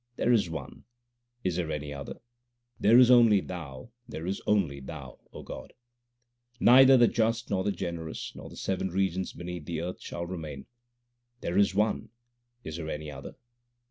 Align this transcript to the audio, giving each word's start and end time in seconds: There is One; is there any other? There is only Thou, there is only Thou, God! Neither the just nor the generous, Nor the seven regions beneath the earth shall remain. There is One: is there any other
There 0.15 0.33
is 0.33 0.49
One; 0.49 0.85
is 1.43 1.57
there 1.57 1.71
any 1.71 1.93
other? 1.93 2.21
There 2.79 2.97
is 2.97 3.11
only 3.11 3.39
Thou, 3.39 3.91
there 4.09 4.25
is 4.25 4.41
only 4.47 4.79
Thou, 4.79 5.19
God! 5.45 5.73
Neither 6.59 6.97
the 6.97 7.07
just 7.07 7.51
nor 7.51 7.63
the 7.63 7.71
generous, 7.71 8.33
Nor 8.33 8.49
the 8.49 8.57
seven 8.57 8.89
regions 8.89 9.31
beneath 9.31 9.65
the 9.65 9.79
earth 9.81 10.01
shall 10.01 10.25
remain. 10.25 10.65
There 11.41 11.55
is 11.59 11.75
One: 11.75 12.09
is 12.63 12.77
there 12.77 12.89
any 12.89 13.11
other 13.11 13.35